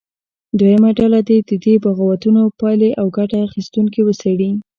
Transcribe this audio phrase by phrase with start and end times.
[0.59, 4.51] دویمه ډله دې د دې بغاوتونو پایلې او ګټه اخیستونکي وڅېړي.